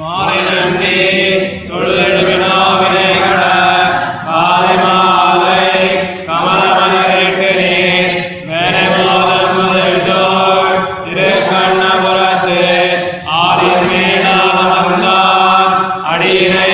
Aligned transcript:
மாலை 0.00 0.36
தொழுதெடுவினாவினை 1.64 3.08
கட 3.16 3.42
காலை 4.26 4.74
மாலை 4.78 5.58
கமல 6.28 6.62
மனிதருக்கு 6.76 7.50
நீர் 7.58 8.16
மேலே 8.46 8.84
மாதம் 8.94 9.52
முதல் 9.56 9.98
திருக்கண்ணபுரத்து 11.04 12.58
ஆறின் 13.38 13.86
மேலான 13.90 14.58
மருந்தான் 14.70 15.76
அடியினை 16.12 16.69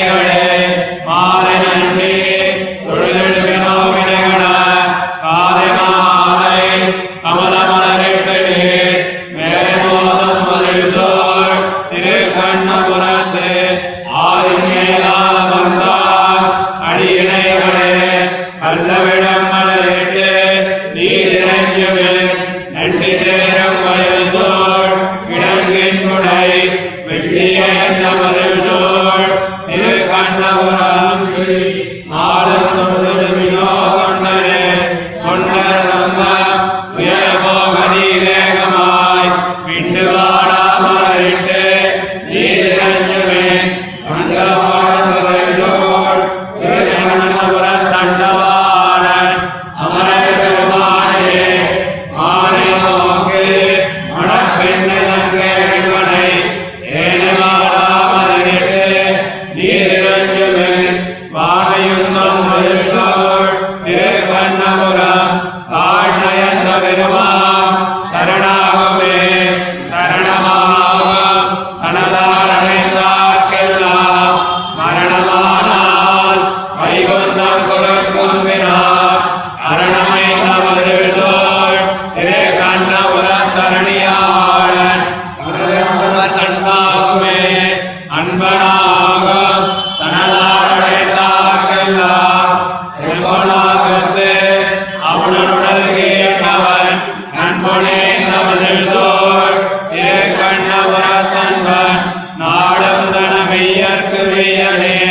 वीरमे 104.36 105.05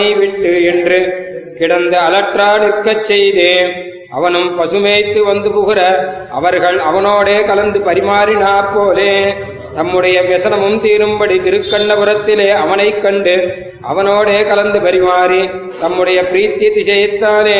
அவனை 0.00 0.18
விட்டு 0.20 0.50
என்று 0.64 0.98
கிடந்த 1.58 1.94
அலற்றா 2.06 2.46
நிற்கச் 2.60 3.04
செய்தேன். 3.04 3.70
அவனும் 4.10 4.48
பசுமேய்த்து 4.58 5.20
வந்து 5.30 5.48
புகுற 5.56 5.80
அவர்கள் 6.38 6.78
அவனோடே 6.90 7.34
கலந்து 7.50 7.78
பரிமாறினா 7.88 8.52
போலே. 8.74 9.14
தம்முடைய 9.74 10.22
வியசனமும் 10.22 10.80
தீரும்படி 10.80 11.36
திருக்கண்ணபுரத்திலே 11.38 12.48
அவனைக் 12.54 13.02
கண்டு 13.02 13.34
அவனோடே 13.82 14.44
கலந்து 14.44 14.80
பரிமாறி 14.80 15.40
தம்முடைய 15.80 16.22
பிரீத்தி 16.22 16.66
திசையைத்தானே 16.68 17.58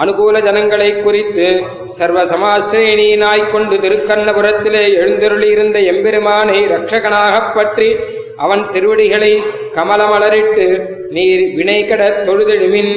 அனுகூல 0.00 0.40
ஜனங்களைக் 0.42 1.02
குறித்து 1.02 1.46
சர்வ 1.86 2.22
சமாசிரேணியினாய்க் 2.24 3.50
கொண்டு 3.50 3.76
திருக்கண்ணபுரத்திலே 3.76 4.84
எழுந்தருளியிருந்த 5.02 5.84
எம்பெருமானை 5.84 6.66
ரட்சகனாகப் 6.66 7.54
பற்றி 7.54 7.96
அவன் 8.36 8.68
திருவடிகளை 8.68 9.32
கமலமலரிட்டு 9.74 10.66
நீர் 11.10 11.44
வினைகடத் 11.56 12.22
தொழுதெழுவின் 12.26 12.92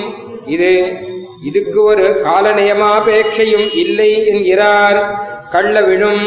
இது 0.48 0.72
இதுக்கு 1.44 1.84
ஒரு 1.84 2.04
காலநியமாபேட்சையும் 2.24 3.76
இல்லை 3.76 4.28
என்கிறார். 4.28 5.00
கள்ள 5.52 5.82
விழும் 5.82 6.22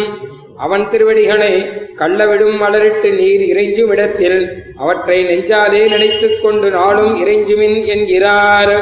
அவன் 0.57 0.91
திருவடிகளை 0.91 1.53
கள்ளவிடும் 1.99 2.57
மலரிட்டு 2.63 3.11
நீர் 3.19 3.45
இறைஞ்சும் 3.53 3.91
இடத்தில் 3.91 4.39
அவற்றை 4.77 5.19
நெஞ்சாலே 5.25 5.83
நினைத்துக் 5.89 6.43
கொண்டு 6.43 6.71
நாளும் 6.71 7.15
இறைஞ்சுமின் 7.25 7.85
என்கிறார். 7.87 8.75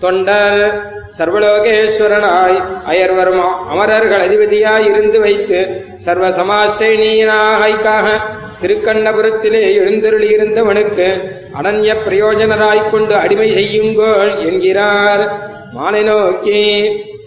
தொண்டர் 0.00 0.60
சர்வலோகேஸ்வரனாய் 1.18 2.58
அயர்வர்மா 2.90 3.48
அமரர்கள் 3.70 4.24
அதிபதியாய் 4.26 4.86
இருந்து 4.86 5.20
வைத்து 5.20 5.60
சர்வ 5.96 6.28
சமாசேனியனாய்க்காக 6.28 8.06
திருக்கண்ணபுரத்திலே 8.62 9.62
எழுந்தருளியிருந்தவனுக்கு 9.80 11.08
அனன்ய 11.58 11.94
பிரயோஜனராய்க் 12.08 12.90
கொண்டு 12.90 13.14
அடிமை 13.14 13.48
செய்யுங்கோள் 13.52 14.32
என்கிறார். 14.46 15.24
மாலை 15.72 16.02
நோக்கி 16.02 16.60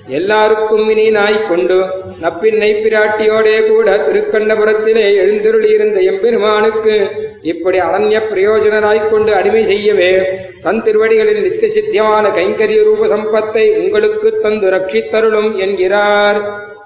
எல்லாருக்கும் 0.10 0.88
நாய் 1.12 1.48
கொண்டு 1.50 1.78
நப்பின்னை 2.22 2.70
பிராட்டியோடே 2.84 3.68
கூட 3.68 3.90
திருக்கண்டபுரத்திலே 3.98 5.04
எழுந்தருளியிருந்த 5.24 6.00
எம்பெருமானுக்கு 6.12 6.96
இப்படி 7.42 7.78
அனன்ய 7.78 8.20
பிரயோஜனராய்க் 8.32 9.10
கொண்டு 9.10 9.34
அடிமை 9.34 9.64
செய்யவே 9.66 10.12
தன் 10.62 10.82
திருவடிகளில் 10.82 11.42
நித்திய 11.42 11.70
சித்தியமான 11.76 12.32
கைங்கரிய 12.32 12.84
ரூப 12.84 13.06
சம்பத்தை 13.06 13.66
உங்களுக்கு 13.78 14.32
தந்து 14.40 14.70
ரட்சித்தருளும் 14.70 15.52
என்கிறார். 15.58 16.40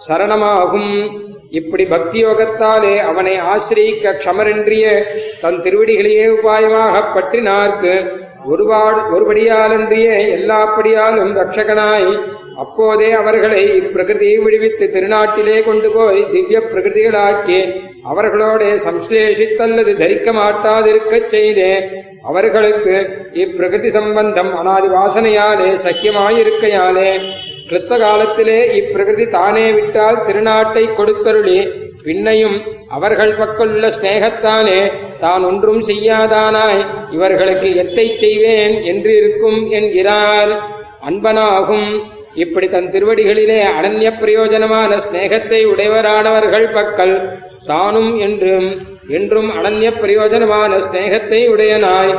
சரணமாகும். 0.07 0.93
இப்படி 1.49 1.85
பக்தி 1.85 2.25
யோகத்தாலே 2.25 2.93
அவனை 2.99 3.39
ஆசிரியிக்க 3.39 4.13
க்ஷமரின்றிய 4.19 4.85
தன் 5.41 5.61
திருவடிகளையே 5.61 6.27
உபாயமாக 6.27 7.03
பற்றினார்க்கு 7.15 7.95
ஒருபாடு 8.45 9.01
ஒருபடியாலன்றிய 9.15 10.07
எல்லாப்படியாலும் 10.37 11.33
ரட்சகனாய் 11.39 12.09
அப்போதே 12.57 13.09
அவர்களை 13.11 13.61
இப்பிரகிருதியை 13.75 14.38
விடுவித்து 14.44 14.85
திருநாட்டிலே 14.88 15.57
கொண்டு 15.63 15.89
போய் 15.89 16.21
திவ்ய 16.31 16.59
பிரகிருதிகளாக்கி 16.59 17.59
அவர்களோட 18.05 18.63
சம்ஸ்லேஷித்தல்லது 18.85 19.94
தரிக்க 19.95 20.31
மாட்டாதிருக்கச் 20.31 21.29
செய்தே 21.29 21.71
அவர்களுக்கு 22.23 22.95
இப்பிரகிருதி 23.33 23.89
சம்பந்தம் 23.89 24.51
அனாதி 24.55 24.88
வாசனையாலே 24.88 25.69
சக்கியமாயிருக்கையாலே 25.75 27.09
கிருத்த 27.67 27.97
காலத்திலே 27.97 28.59
இப்பிரகிருதி 28.75 29.25
தானே 29.29 29.65
விட்டால் 29.71 30.23
திருநாட்டை 30.25 30.83
கொடுத்தருளி 30.97 31.59
பின்னையும் 32.03 32.57
அவர்கள் 32.89 33.38
பக்கலுள்ள 33.38 33.88
ஸ்நேகத்தானே 33.88 34.79
தான் 35.19 35.44
ஒன்றும் 35.44 35.83
செய்யாதானாய் 35.88 36.81
இவர்களுக்கு 37.11 37.75
எத்தை 37.75 38.07
செய்வேன் 38.15 38.75
என்று 38.83 39.11
இருக்கும் 39.15 39.59
என்கிறார். 39.71 40.51
அன்பனாகும். 41.07 41.88
இப்படி 42.44 42.67
தன் 42.67 42.89
திருவடிகளிலே 42.94 43.59
அனன்ய 43.77 44.09
பிரயோஜனமான 44.21 44.91
ஸ்நேகத்தை 45.05 45.59
உடையவரானவர்கள் 45.71 46.67
பக்கல் 46.75 47.15
தானும் 47.69 48.11
என்றும் 48.25 48.69
என்றும் 49.17 49.50
அனன்ய 49.57 49.88
பிரயோஜனமான 50.01 50.71
ஸ்நேகத்தை 50.85 51.39
உடையனாய் 51.53 52.13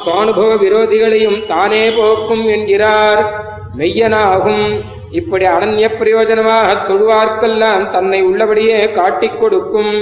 சுவானுபவ 0.00 0.50
விரோதிகளையும் 0.64 1.38
தானே 1.52 1.84
போக்கும் 1.98 2.44
என்கிறார். 2.54 3.22
மெய்யனாகும். 3.78 4.66
இப்படி 5.20 5.46
அனன்ய 5.54 5.86
பிரயோஜனமாக 6.00 6.76
தொழுவார்க்கெல்லாம் 6.88 7.82
தன்னை 7.94 8.20
உள்ளபடியே 8.30 8.78
காட்டிக் 8.98 9.40
கொடுக்கும். 9.40 9.94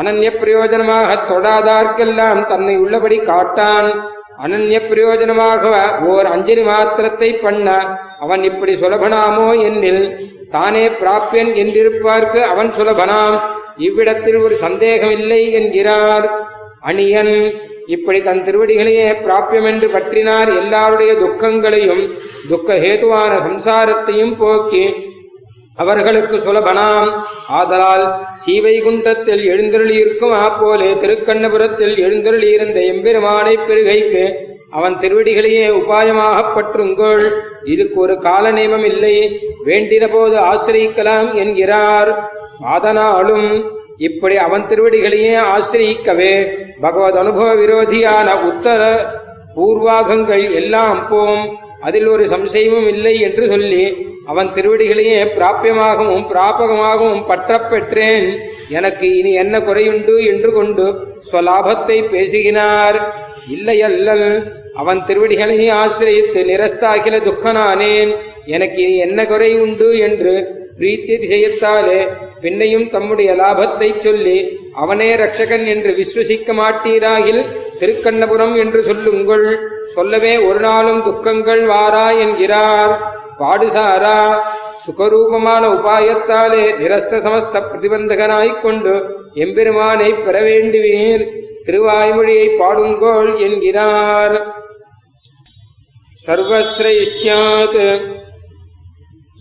அனன்ய 0.00 0.28
பிரயோஜனமாக 0.42 1.10
தொடாதார்க்கெல்லாம் 1.30 2.40
தன்னை 2.52 2.74
உள்ளபடி 2.84 3.18
காட்டான். 3.30 3.90
அனன்ய 4.44 4.78
பிரயோஜனமாக 4.90 5.64
ஓர் 6.12 6.28
அஞ்சலி 6.34 6.62
மாத்திரத்தை 6.68 7.28
பண்ண 7.42 7.66
அவன் 8.24 8.42
இப்படி 8.50 8.72
சுலபனாமோ 8.74 9.48
என்னில் 9.68 10.04
தானே 10.54 10.84
பிராப்பியன் 11.00 11.50
என்றிருப்பார்க்கு 11.62 12.40
அவன் 12.52 12.70
சுலபனாம். 12.78 13.36
இவ்விடத்தில் 13.86 14.38
ஒரு 14.44 14.54
சந்தேகமில்லை 14.64 15.42
என்கிறார். 15.58 16.26
அணியன் 16.90 17.34
இப்படி 17.94 18.18
தன் 18.22 18.42
திருவடிகளையே 18.46 19.06
பிராப்பியம் 19.24 19.68
என்று 19.72 19.88
பற்றினார். 19.94 20.50
எல்லாருடைய 20.62 21.12
துக்கங்களையும் 21.22 22.04
துக்க 22.50 22.74
ஹேதுவான 22.84 23.32
சம்சாரத்தையும் 23.46 24.34
போக்கி 24.42 24.84
அவர்களுக்கு 25.74 26.36
சுலபனாம். 26.36 27.22
ஆதலால் 27.48 28.26
சீவைகுண்டத்தில் 28.46 29.44
எழுந்தருளியிருக்கும் 29.44 30.34
ஆப்போலே 30.34 30.94
திருக்கண்ணபுரத்தில் 30.94 31.96
எழுந்தருளியிருந்த 31.96 32.82
எம்பெருமானை 32.82 33.56
பெருகைக்கு 33.56 34.34
அவன் 34.70 34.96
திருவடிகளையே 34.96 35.68
உபாயமாகப் 35.68 36.52
பற்றுங்கள். 36.56 37.28
இதுக்கு 37.64 38.00
ஒரு 38.00 38.18
கால 38.18 38.50
நியமம் 38.50 38.84
இல்லை. 38.84 39.40
வேண்டின 39.64 40.08
போது 40.08 40.40
ஆசிரியிக்கலாம் 40.40 41.34
என்கிறார். 41.34 42.32
அதனாலும் 42.64 43.70
இப்படி 43.96 44.36
அவன் 44.36 44.66
திருவடிகளையே 44.66 45.38
ஆசிரியிக்கவே 45.38 46.58
பகவத் 46.80 47.16
அனுபவ 47.16 47.54
விரோதியான 47.54 48.42
உத்தர 48.44 49.06
பூர்வாகங்கள் 49.56 50.54
எல்லாம் 50.54 51.08
போம். 51.08 51.56
அதில் 51.80 52.06
ஒரு 52.06 52.24
சம்சயமும் 52.24 52.86
இல்லை 52.86 53.20
என்று 53.20 53.46
சொல்லி 53.46 54.10
அவன் 54.30 54.48
திருவடிகளையே 54.56 55.20
பிராப்பியமாகவும் 55.36 56.24
பிராபகமாகவும் 56.32 57.22
பற்றப்பெற்றேன். 57.30 58.28
எனக்கு 58.68 59.06
இனி 59.18 59.32
என்ன 59.42 59.58
குறையுண்டு 59.58 60.14
என்று 60.32 60.52
கொண்டு 60.52 60.84
ஸ்வலாபத்தை 61.28 61.98
பேசுகிறார். 62.10 62.98
இல்லையல்லல் 63.54 64.28
அவன் 64.74 65.00
திருவடிகளை 65.06 65.68
ஆசிரியத்து 65.70 66.42
நிரஸ்தாகில 66.50 67.16
துக்கனானேன். 67.28 68.12
எனக்கு 68.46 68.82
இனி 68.82 68.96
என்ன 68.96 69.26
குறை 69.26 69.50
உண்டு 69.60 69.88
என்று 69.98 70.34
பிரீத்தி 70.78 71.14
திசையத்தாலே 71.22 72.00
பின்னையும் 72.42 72.86
தம்முடைய 72.90 73.32
லாபத்தை 73.32 73.88
சொல்லி 73.98 74.38
அவனே 74.82 75.14
ரட்சகன் 75.14 75.66
என்று 75.74 75.90
விஸ்வசிக்க 75.98 76.54
மாட்டீராகில் 76.60 77.42
திருக்கண்ணபுரம் 77.80 78.54
என்று 78.56 78.82
சொல்லுங்கள். 78.82 79.46
சொல்லவே 79.84 80.36
ஒரு 80.48 80.60
நாளும் 80.60 81.02
துக்கங்கள் 81.02 81.62
வாரா 81.66 82.10
என்கிறார். 82.24 82.94
பாடுசாரா 83.42 84.16
சுகரூபமான 84.82 85.62
உபாயத்தாலே 85.76 86.64
நிரஸ்த 86.82 87.20
சமஸ்த 87.26 87.62
பிரதிபந்தகனாய்க்கொண்டு 87.68 88.94
எம்பெருமானை 89.34 90.10
பெற 90.14 90.40
வேண்டுவீர். 90.40 91.24
திருவாய்மொழியை 91.66 92.46
பாடுங்கோள் 92.60 93.30
என்கிறார். 93.38 94.36
சர்வசிரேஷ்யாத் 96.26 97.80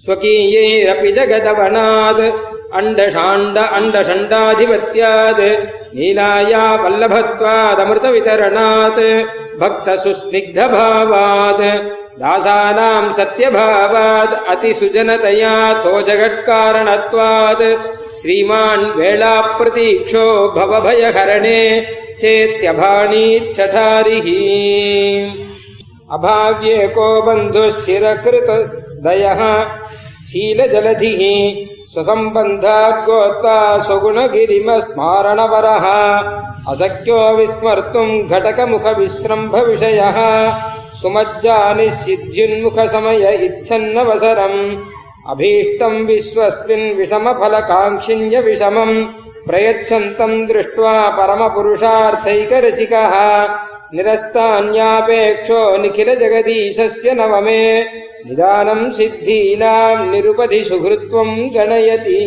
ஸ்வகீயைரபி 0.06 1.12
ஜகதவனாத். 1.18 2.26
அண்டஷாண்ட 2.80 3.58
அண்டஷண்டாதிபத்தியாத் 3.78 5.48
நீலாயா 5.96 6.66
வல்லபத்வாதமிருத 6.84 8.08
விதரணாத் 8.16 9.04
பக்த 9.60 9.98
சுஸ்னிக்தபாவாத் 10.04 11.68
दासानाम् 12.21 13.13
सत्यभावात् 13.17 14.35
अतिसुजनतया 14.53 15.55
तो 15.85 15.93
जगत्कारणत्वात् 16.09 17.65
श्रीमान् 18.21 18.85
वेळाप्रतीक्षो 18.99 20.27
भवभयहरणे 20.57 21.61
चेत्यभाणीच्छठारिः 22.21 24.29
अभाव्ये 26.17 26.79
को 26.97 27.09
बन्धुश्चिरकृतदयः 27.27 29.43
शीलजलधिः 30.31 31.23
स्वसम्बन्धाद्गोत्ता 31.93 33.57
स्वगुणगिरिमस्मारणवरः 33.87 35.87
असख्यो 36.73 37.19
विस्मर्तुम् 37.37 38.15
घटकमुखविश्रम्भविषयः 38.31 40.19
सुमज्जानिसिद्ध्युन्मुखसमय 41.01 43.25
इच्छन्नवसरम् 43.47 44.59
अभीष्टम् 45.33 46.07
विश्वस्मिन् 46.09 46.95
विषमफलकाङ्क्षिण्य 46.99 48.37
विषमम् 48.49 48.97
प्रयच्छन्तम् 49.47 50.47
दृष्ट्वा 50.49 50.95
परमपुरुषार्थैकरसिकः 51.19 53.15
निरस्तान्यापेक्षो 53.97 55.61
निखिलजगदीशस्य 55.83 57.09
नवमे 57.21 57.63
निदानम् 58.27 58.93
सिद्धीनाम् 58.97 60.11
निरुपधि 60.13 60.61
सुहृत्वम् 60.69 61.35
गणयति 61.55 62.23